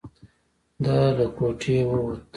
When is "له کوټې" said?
1.17-1.77